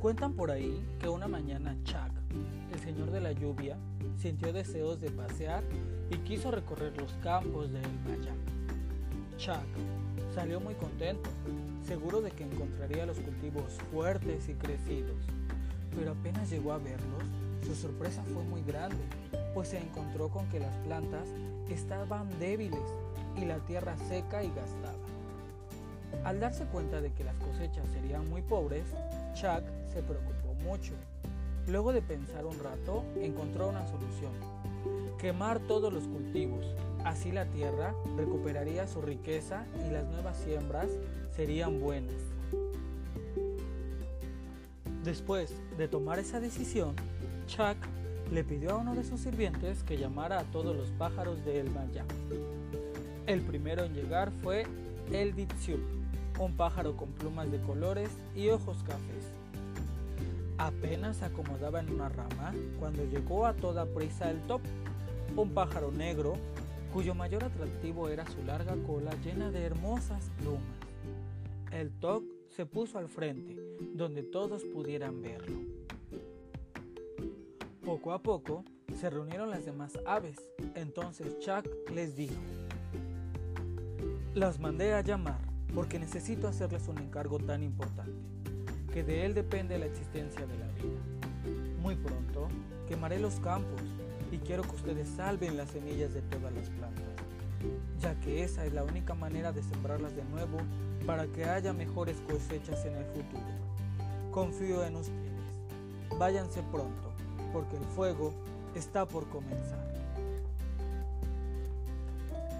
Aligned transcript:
Cuentan 0.00 0.34
por 0.34 0.50
ahí 0.50 0.84
que 1.00 1.08
una 1.08 1.28
mañana 1.28 1.74
Chuck, 1.84 2.12
el 2.74 2.78
señor 2.80 3.10
de 3.10 3.22
la 3.22 3.32
lluvia, 3.32 3.78
sintió 4.18 4.52
deseos 4.52 5.00
de 5.00 5.10
pasear 5.10 5.64
y 6.10 6.16
quiso 6.18 6.50
recorrer 6.50 6.94
los 7.00 7.10
campos 7.22 7.72
de 7.72 7.80
El 7.80 8.00
Mayán. 8.00 8.36
Chuck 9.38 9.64
salió 10.34 10.60
muy 10.60 10.74
contento, 10.74 11.30
seguro 11.86 12.20
de 12.20 12.32
que 12.32 12.44
encontraría 12.44 13.06
los 13.06 13.18
cultivos 13.18 13.78
fuertes 13.90 14.50
y 14.50 14.54
crecidos, 14.54 15.16
pero 15.96 16.12
apenas 16.12 16.50
llegó 16.50 16.74
a 16.74 16.78
verlos, 16.78 17.24
su 17.64 17.74
sorpresa 17.74 18.22
fue 18.24 18.42
muy 18.44 18.62
grande, 18.62 19.02
pues 19.54 19.68
se 19.68 19.78
encontró 19.78 20.28
con 20.28 20.46
que 20.50 20.60
las 20.60 20.76
plantas 20.84 21.28
estaban 21.70 22.28
débiles 22.38 22.84
y 23.38 23.46
la 23.46 23.58
tierra 23.60 23.96
seca 23.96 24.44
y 24.44 24.48
gastada. 24.48 25.09
Al 26.24 26.40
darse 26.40 26.64
cuenta 26.66 27.00
de 27.00 27.12
que 27.12 27.24
las 27.24 27.36
cosechas 27.36 27.86
serían 27.92 28.28
muy 28.28 28.42
pobres, 28.42 28.84
Chuck 29.34 29.64
se 29.92 30.02
preocupó 30.02 30.54
mucho. 30.62 30.92
Luego 31.66 31.92
de 31.92 32.02
pensar 32.02 32.44
un 32.44 32.58
rato, 32.58 33.04
encontró 33.20 33.68
una 33.68 33.86
solución. 33.86 34.32
Quemar 35.18 35.60
todos 35.60 35.92
los 35.92 36.04
cultivos. 36.04 36.66
Así 37.04 37.32
la 37.32 37.46
tierra 37.46 37.94
recuperaría 38.16 38.86
su 38.86 39.00
riqueza 39.00 39.64
y 39.86 39.90
las 39.90 40.04
nuevas 40.06 40.36
siembras 40.36 40.88
serían 41.34 41.80
buenas. 41.80 42.14
Después 45.04 45.54
de 45.78 45.88
tomar 45.88 46.18
esa 46.18 46.40
decisión, 46.40 46.94
Chuck 47.46 47.76
le 48.30 48.44
pidió 48.44 48.72
a 48.72 48.76
uno 48.76 48.94
de 48.94 49.04
sus 49.04 49.20
sirvientes 49.20 49.82
que 49.82 49.96
llamara 49.96 50.38
a 50.38 50.44
todos 50.44 50.76
los 50.76 50.90
pájaros 50.90 51.44
de 51.44 51.60
El 51.60 51.70
Maya. 51.70 52.04
El 53.26 53.40
primero 53.40 53.84
en 53.84 53.94
llegar 53.94 54.30
fue 54.42 54.66
el 55.12 55.34
Ditsiu, 55.34 55.78
un 56.40 56.56
pájaro 56.56 56.96
con 56.96 57.10
plumas 57.12 57.50
de 57.52 57.60
colores 57.60 58.10
y 58.34 58.48
ojos 58.48 58.78
cafés. 58.84 59.26
Apenas 60.56 61.18
se 61.18 61.26
acomodaba 61.26 61.80
en 61.80 61.92
una 61.92 62.08
rama 62.08 62.54
cuando 62.78 63.04
llegó 63.04 63.46
a 63.46 63.54
toda 63.54 63.84
prisa 63.84 64.30
el 64.30 64.40
top, 64.46 64.62
un 65.36 65.50
pájaro 65.50 65.92
negro 65.92 66.34
cuyo 66.94 67.14
mayor 67.14 67.44
atractivo 67.44 68.08
era 68.08 68.26
su 68.26 68.42
larga 68.44 68.74
cola 68.86 69.12
llena 69.22 69.50
de 69.50 69.64
hermosas 69.64 70.30
plumas. 70.38 70.62
El 71.72 71.90
top 72.00 72.24
se 72.48 72.66
puso 72.66 72.98
al 72.98 73.08
frente, 73.08 73.56
donde 73.94 74.22
todos 74.22 74.64
pudieran 74.64 75.20
verlo. 75.20 75.60
Poco 77.84 78.12
a 78.12 78.22
poco 78.22 78.64
se 78.98 79.10
reunieron 79.10 79.50
las 79.50 79.66
demás 79.66 79.98
aves, 80.06 80.36
entonces 80.74 81.38
Chuck 81.38 81.66
les 81.94 82.16
dijo, 82.16 82.40
las 84.34 84.58
mandé 84.58 84.94
a 84.94 85.02
llamar 85.02 85.49
porque 85.74 85.98
necesito 85.98 86.48
hacerles 86.48 86.88
un 86.88 86.98
encargo 86.98 87.38
tan 87.38 87.62
importante, 87.62 88.12
que 88.92 89.04
de 89.04 89.24
él 89.24 89.34
depende 89.34 89.78
la 89.78 89.86
existencia 89.86 90.46
de 90.46 90.58
la 90.58 90.66
vida. 90.68 91.00
Muy 91.80 91.96
pronto 91.96 92.48
quemaré 92.88 93.18
los 93.20 93.34
campos 93.40 93.80
y 94.32 94.38
quiero 94.38 94.62
que 94.62 94.74
ustedes 94.74 95.08
salven 95.08 95.56
las 95.56 95.70
semillas 95.70 96.12
de 96.12 96.22
todas 96.22 96.52
las 96.52 96.68
plantas, 96.70 97.04
ya 98.00 98.18
que 98.20 98.42
esa 98.42 98.64
es 98.66 98.72
la 98.72 98.84
única 98.84 99.14
manera 99.14 99.52
de 99.52 99.62
sembrarlas 99.62 100.14
de 100.14 100.24
nuevo 100.24 100.58
para 101.06 101.26
que 101.26 101.44
haya 101.44 101.72
mejores 101.72 102.20
cosechas 102.20 102.84
en 102.84 102.96
el 102.96 103.04
futuro. 103.06 103.44
Confío 104.30 104.84
en 104.84 104.96
ustedes. 104.96 105.30
Váyanse 106.18 106.62
pronto, 106.70 107.12
porque 107.52 107.76
el 107.76 107.84
fuego 107.84 108.32
está 108.74 109.06
por 109.06 109.28
comenzar. 109.28 109.89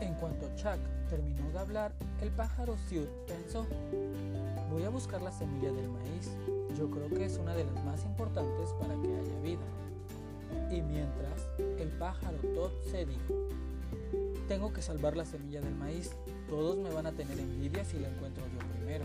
En 0.00 0.14
cuanto 0.14 0.48
Chuck 0.56 0.78
terminó 1.08 1.50
de 1.50 1.58
hablar, 1.58 1.92
el 2.22 2.30
pájaro 2.30 2.76
Siut 2.88 3.08
pensó, 3.26 3.66
voy 4.70 4.84
a 4.84 4.90
buscar 4.90 5.22
la 5.22 5.32
semilla 5.32 5.72
del 5.72 5.88
maíz. 5.88 6.30
Yo 6.76 6.88
creo 6.90 7.08
que 7.08 7.24
es 7.24 7.38
una 7.38 7.54
de 7.54 7.64
las 7.64 7.84
más 7.84 8.04
importantes 8.04 8.72
para 8.80 8.94
que 8.94 9.08
haya 9.08 9.40
vida. 9.40 9.64
Y 10.70 10.82
mientras, 10.82 11.46
el 11.78 11.88
pájaro 11.98 12.38
Todd 12.54 12.70
se 12.90 13.06
dijo, 13.06 13.48
tengo 14.46 14.72
que 14.72 14.82
salvar 14.82 15.16
la 15.16 15.24
semilla 15.24 15.60
del 15.60 15.74
maíz. 15.74 16.12
Todos 16.48 16.78
me 16.78 16.90
van 16.90 17.06
a 17.06 17.12
tener 17.12 17.38
envidia 17.38 17.84
si 17.84 17.98
la 17.98 18.08
encuentro 18.08 18.44
yo 18.44 18.58
primero. 18.76 19.04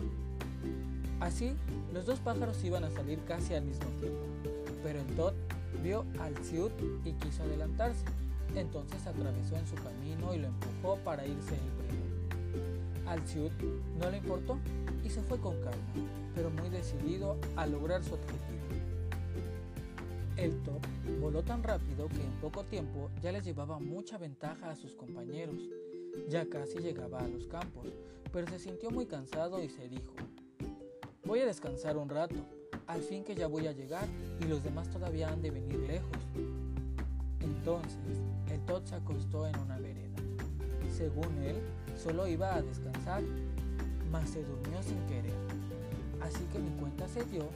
Así, 1.19 1.53
los 1.93 2.05
dos 2.05 2.19
pájaros 2.19 2.63
iban 2.63 2.83
a 2.83 2.91
salir 2.91 3.19
casi 3.25 3.53
al 3.55 3.63
mismo 3.63 3.87
tiempo, 3.99 4.25
pero 4.83 4.99
el 4.99 5.07
Todd 5.15 5.33
vio 5.81 6.05
al 6.19 6.37
Siut 6.43 6.71
y 7.03 7.13
quiso 7.13 7.43
adelantarse. 7.43 8.03
Entonces 8.55 9.05
atravesó 9.07 9.57
en 9.57 9.67
su 9.67 9.75
camino 9.75 10.33
y 10.33 10.39
lo 10.39 10.47
empujó 10.47 10.97
para 11.03 11.25
irse 11.25 11.55
el 11.55 11.71
primero. 11.85 12.03
Al 13.07 13.25
Siut 13.27 13.51
no 13.99 14.09
le 14.09 14.17
importó 14.17 14.59
y 15.03 15.09
se 15.09 15.21
fue 15.21 15.39
con 15.39 15.55
calma, 15.61 15.93
pero 16.35 16.49
muy 16.49 16.69
decidido 16.69 17.37
a 17.55 17.67
lograr 17.67 18.03
su 18.03 18.13
objetivo. 18.13 18.43
El 20.37 20.61
top 20.63 20.81
voló 21.21 21.43
tan 21.43 21.63
rápido 21.63 22.07
que 22.07 22.21
en 22.21 22.31
poco 22.41 22.63
tiempo 22.63 23.09
ya 23.21 23.31
les 23.31 23.45
llevaba 23.45 23.79
mucha 23.79 24.17
ventaja 24.17 24.71
a 24.71 24.75
sus 24.75 24.95
compañeros. 24.95 25.61
Ya 26.27 26.47
casi 26.47 26.79
llegaba 26.79 27.19
a 27.19 27.27
los 27.27 27.47
campos, 27.47 27.87
pero 28.31 28.47
se 28.47 28.59
sintió 28.59 28.89
muy 28.89 29.05
cansado 29.05 29.63
y 29.63 29.69
se 29.69 29.87
dijo, 29.87 30.13
voy 31.25 31.39
a 31.39 31.45
descansar 31.45 31.97
un 31.97 32.09
rato, 32.09 32.35
al 32.87 33.01
fin 33.01 33.23
que 33.23 33.35
ya 33.35 33.47
voy 33.47 33.67
a 33.67 33.71
llegar 33.71 34.07
y 34.41 34.45
los 34.45 34.63
demás 34.63 34.89
todavía 34.89 35.29
han 35.29 35.41
de 35.41 35.51
venir 35.51 35.79
lejos. 35.79 36.17
Entonces, 37.63 37.95
el 38.51 38.59
Todd 38.65 38.83
se 38.83 38.95
acostó 38.95 39.47
en 39.47 39.57
una 39.57 39.77
vereda. 39.77 40.17
Según 40.97 41.37
él, 41.43 41.61
solo 41.95 42.27
iba 42.27 42.55
a 42.55 42.61
descansar, 42.61 43.23
mas 44.11 44.31
se 44.31 44.43
durmió 44.43 44.83
sin 44.83 44.99
querer. 45.07 45.31
Así 46.21 46.43
que 46.51 46.59
mi 46.59 46.71
cuenta 46.71 47.07
se 47.07 47.23
dio 47.23 47.47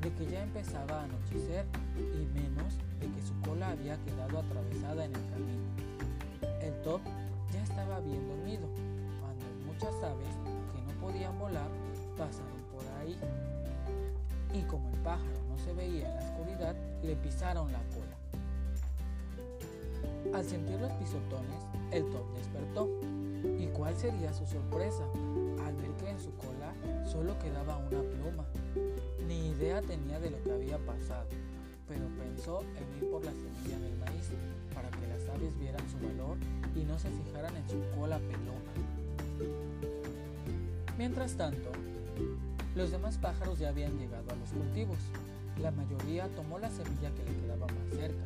de 0.00 0.12
que 0.14 0.26
ya 0.26 0.42
empezaba 0.42 1.02
a 1.02 1.04
anochecer 1.04 1.64
y 1.96 2.26
menos 2.34 2.74
de 2.98 3.06
que 3.06 3.22
su 3.22 3.40
cola 3.48 3.70
había 3.70 3.96
quedado 3.98 4.40
atravesada 4.40 5.04
en 5.04 5.14
el 5.14 5.30
camino. 5.30 5.62
El 6.60 6.82
Todd 6.82 7.00
ya 7.52 7.62
estaba 7.62 8.00
bien 8.00 8.26
dormido 8.26 8.66
cuando 9.20 9.46
muchas 9.64 9.94
aves 10.02 10.34
que 10.72 10.92
no 10.92 11.00
podían 11.00 11.38
volar 11.38 11.68
pasaron 12.18 12.62
por 12.72 12.84
ahí. 12.98 13.16
Y 14.52 14.62
como 14.62 14.90
el 14.90 14.98
pájaro 15.02 15.38
no 15.48 15.56
se 15.58 15.72
veía 15.72 16.08
en 16.08 16.16
la 16.16 16.32
oscuridad, 16.32 16.74
le 17.04 17.14
pisaron 17.14 17.70
la 17.70 17.78
cola. 17.94 18.21
Al 20.34 20.44
sentir 20.44 20.80
los 20.80 20.92
pisotones, 20.92 21.62
el 21.90 22.04
top 22.10 22.24
despertó. 22.34 22.88
¿Y 23.58 23.66
cuál 23.68 23.94
sería 23.96 24.32
su 24.32 24.46
sorpresa 24.46 25.04
al 25.66 25.74
ver 25.76 25.90
que 25.98 26.10
en 26.10 26.20
su 26.20 26.30
cola 26.36 26.72
solo 27.04 27.38
quedaba 27.38 27.76
una 27.78 28.00
pluma? 28.00 28.46
Ni 29.26 29.50
idea 29.50 29.82
tenía 29.82 30.20
de 30.20 30.30
lo 30.30 30.42
que 30.42 30.52
había 30.52 30.78
pasado, 30.78 31.26
pero 31.88 32.06
pensó 32.18 32.62
en 32.62 33.02
ir 33.02 33.10
por 33.10 33.24
la 33.24 33.32
semilla 33.32 33.78
del 33.78 33.98
maíz 33.98 34.30
para 34.74 34.88
que 34.90 35.06
las 35.06 35.28
aves 35.28 35.58
vieran 35.58 35.82
su 35.90 36.06
valor 36.06 36.36
y 36.74 36.84
no 36.84 36.98
se 36.98 37.08
fijaran 37.10 37.54
en 37.56 37.68
su 37.68 37.80
cola 37.98 38.18
pelona. 38.18 38.72
Mientras 40.96 41.36
tanto, 41.36 41.70
los 42.74 42.90
demás 42.90 43.18
pájaros 43.18 43.58
ya 43.58 43.68
habían 43.68 43.98
llegado 43.98 44.30
a 44.30 44.36
los 44.36 44.50
cultivos. 44.50 44.98
La 45.60 45.70
mayoría 45.72 46.28
tomó 46.28 46.58
la 46.58 46.70
semilla 46.70 47.10
que 47.10 47.24
le 47.24 47.40
quedaba 47.40 47.66
más 47.66 47.88
cerca, 47.90 48.24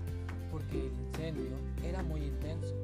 porque 0.51 0.87
el 0.87 0.93
incendio 0.93 1.57
era 1.85 2.03
muy 2.03 2.23
intenso. 2.23 2.75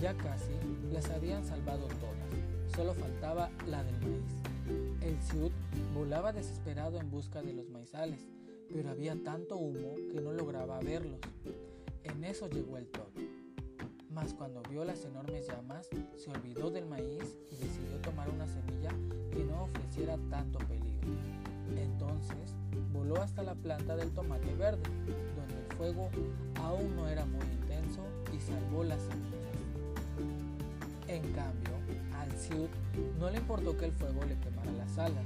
Ya 0.00 0.14
casi 0.16 0.52
las 0.92 1.08
habían 1.10 1.44
salvado 1.44 1.86
todas, 1.86 2.74
solo 2.74 2.94
faltaba 2.94 3.50
la 3.66 3.82
del 3.82 3.98
maíz. 4.00 5.00
El 5.00 5.20
Siut 5.22 5.52
volaba 5.94 6.32
desesperado 6.32 6.98
en 7.00 7.10
busca 7.10 7.42
de 7.42 7.52
los 7.52 7.68
maizales, 7.70 8.26
pero 8.72 8.90
había 8.90 9.16
tanto 9.22 9.56
humo 9.56 9.94
que 10.12 10.20
no 10.20 10.32
lograba 10.32 10.80
verlos. 10.80 11.20
En 12.04 12.24
eso 12.24 12.48
llegó 12.48 12.76
el 12.76 12.86
Todd. 12.88 13.12
Mas 14.10 14.32
cuando 14.32 14.62
vio 14.70 14.84
las 14.84 15.04
enormes 15.04 15.46
llamas, 15.46 15.88
se 16.16 16.30
olvidó 16.30 16.70
del 16.70 16.86
maíz 16.86 17.36
y 17.50 17.56
decidió 17.56 18.00
tomar 18.02 18.30
una 18.30 18.46
semilla 18.46 18.90
que 19.30 19.44
no 19.44 19.64
ofreciera 19.64 20.16
tanto 20.30 20.58
peligro. 20.60 21.08
Entonces 21.76 22.54
voló 22.92 23.20
hasta 23.20 23.42
la 23.42 23.54
planta 23.54 23.94
del 23.96 24.10
tomate 24.12 24.54
verde, 24.54 24.82
donde 25.36 25.65
fuego 25.76 26.08
aún 26.62 26.96
no 26.96 27.08
era 27.08 27.24
muy 27.24 27.44
intenso 27.60 28.00
y 28.34 28.40
salvó 28.40 28.84
las 28.84 29.00
semillas. 29.00 29.36
En 31.08 31.22
cambio, 31.32 31.70
al 32.18 32.36
Siut 32.36 32.70
no 33.18 33.30
le 33.30 33.38
importó 33.38 33.76
que 33.76 33.86
el 33.86 33.92
fuego 33.92 34.24
le 34.24 34.36
quemara 34.38 34.72
las 34.72 34.98
alas. 34.98 35.24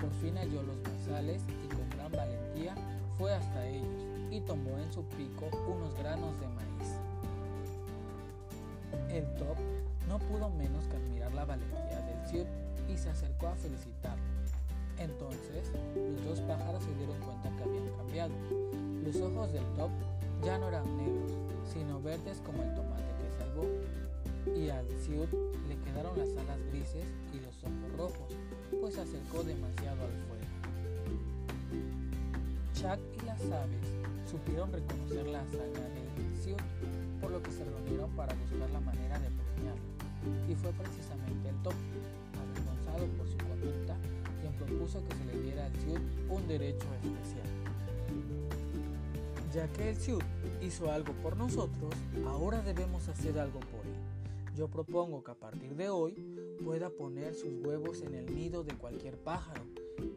Por 0.00 0.10
fin 0.20 0.36
halló 0.36 0.62
los 0.62 0.76
maizales 0.82 1.42
y 1.64 1.68
con 1.68 1.88
gran 1.90 2.10
valentía 2.10 2.74
fue 3.16 3.32
hasta 3.32 3.66
ellos 3.66 4.04
y 4.30 4.40
tomó 4.40 4.76
en 4.78 4.92
su 4.92 5.04
pico 5.04 5.48
unos 5.68 5.96
granos 5.98 6.38
de 6.40 6.48
maíz. 6.48 6.64
El 9.10 9.24
top 9.34 9.56
no 10.08 10.18
pudo 10.18 10.50
menos 10.50 10.84
que 10.88 10.96
admirar 10.96 11.32
la 11.34 11.44
valentía 11.44 12.00
del 12.00 12.28
Siut 12.28 12.48
y 12.88 12.96
se 12.96 13.10
acercó 13.10 13.48
a 13.48 13.54
felicitarlo. 13.54 14.33
Entonces, 14.98 15.70
los 15.94 16.24
dos 16.24 16.40
pájaros 16.40 16.82
se 16.82 16.94
dieron 16.94 17.18
cuenta 17.20 17.50
que 17.56 17.62
habían 17.64 17.96
cambiado. 17.96 18.34
Los 19.04 19.16
ojos 19.16 19.52
del 19.52 19.64
top 19.76 19.90
ya 20.42 20.58
no 20.58 20.68
eran 20.68 20.84
negros, 20.96 21.32
sino 21.72 22.00
verdes 22.00 22.40
como 22.44 22.62
el 22.62 22.74
tomate 22.74 23.02
que 23.02 23.44
salvó. 23.44 23.64
y 24.54 24.68
al 24.68 24.86
Siut 25.00 25.30
le 25.68 25.76
quedaron 25.84 26.18
las 26.18 26.28
alas 26.36 26.58
grises 26.70 27.06
y 27.32 27.40
los 27.40 27.54
ojos 27.64 27.96
rojos, 27.96 28.36
pues 28.80 28.94
se 28.94 29.00
acercó 29.00 29.42
demasiado 29.42 30.02
al 30.02 30.12
fuego. 30.28 30.44
Chuck 32.74 33.00
y 33.22 33.26
las 33.26 33.40
aves 33.50 33.88
supieron 34.30 34.72
reconocer 34.72 35.26
la 35.26 35.40
hazaña 35.40 35.88
del 35.94 36.36
Siut, 36.42 36.60
por 37.20 37.30
lo 37.30 37.42
que 37.42 37.50
se 37.50 37.64
reunieron 37.64 38.10
para 38.10 38.34
buscar 38.34 38.70
la 38.70 38.80
manera 38.80 39.18
de 39.18 39.28
premiarlo, 39.30 39.82
y 40.48 40.54
fue 40.54 40.72
precisamente 40.72 41.48
el 41.48 41.62
top, 41.62 41.74
derecho 46.46 46.86
especial. 47.02 47.46
Ya 49.52 49.68
que 49.72 49.90
el 49.90 49.96
Siut 49.96 50.24
hizo 50.62 50.90
algo 50.90 51.12
por 51.22 51.36
nosotros, 51.36 51.94
ahora 52.26 52.60
debemos 52.62 53.08
hacer 53.08 53.38
algo 53.38 53.60
por 53.60 53.86
él. 53.86 54.54
Yo 54.56 54.68
propongo 54.68 55.22
que 55.22 55.32
a 55.32 55.34
partir 55.34 55.74
de 55.74 55.88
hoy 55.88 56.14
pueda 56.64 56.90
poner 56.90 57.34
sus 57.34 57.52
huevos 57.64 58.02
en 58.02 58.14
el 58.14 58.34
nido 58.34 58.64
de 58.64 58.74
cualquier 58.76 59.16
pájaro 59.18 59.62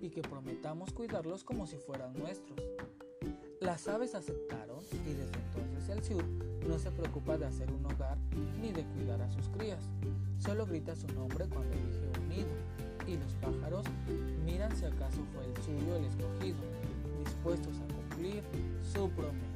y 0.02 0.10
que 0.10 0.22
prometamos 0.22 0.92
cuidarlos 0.92 1.44
como 1.44 1.68
si 1.68 1.78
fueran 1.78 2.14
nuestros. 2.14 2.60
Las 3.60 3.88
aves 3.88 4.16
aceptaron 4.16 4.80
y 4.92 5.14
desde 5.14 5.40
entonces 5.40 5.90
el 5.90 6.04
Siut 6.04 6.26
no 6.68 6.78
se 6.78 6.92
preocupa 6.92 7.38
de 7.38 7.46
hacer 7.46 7.72
un 7.72 7.86
hogar 7.86 8.18
ni 8.62 8.72
de 8.72 8.84
cuidar 8.84 9.22
a 9.22 9.32
sus 9.32 9.50
crías. 9.50 9.84
Solo 10.38 10.66
grita 10.66 10.96
su 10.96 11.08
nombre 11.08 11.48
cuando 11.48 11.74
elige 11.74 12.20
un 12.20 12.30
nido 12.30 12.87
y 13.07 13.15
los 13.15 13.33
pájaros 13.36 13.86
miran 14.45 14.75
si 14.75 14.86
acaso 14.86 15.21
fue 15.33 15.45
el 15.45 15.56
suyo 15.63 15.95
el 15.95 16.06
escogido, 16.06 16.57
dispuestos 17.24 17.74
a 17.80 17.94
cumplir 17.94 18.44
su 18.94 19.09
promesa. 19.12 19.48